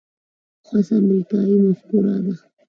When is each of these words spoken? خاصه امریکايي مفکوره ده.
خاصه 0.65 0.93
امریکايي 1.01 1.55
مفکوره 1.65 2.15
ده. 2.23 2.33